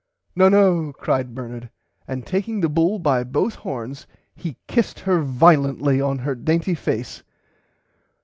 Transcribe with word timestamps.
No 0.35 0.49
no 0.49 0.91
cried 0.93 1.35
Bernard 1.35 1.69
and 2.07 2.25
taking 2.25 2.59
the 2.59 2.69
bull 2.69 2.97
by 2.97 3.23
both 3.23 3.53
horns 3.53 4.07
he 4.35 4.57
kissed 4.67 5.01
her 5.01 5.21
violently 5.21 6.01
on 6.01 6.17
her 6.17 6.33
dainty 6.33 6.73
face. 6.73 7.21